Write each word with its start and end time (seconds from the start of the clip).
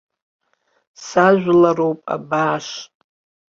Сажәлароуп 1.05 1.99
абааш. 2.13 2.67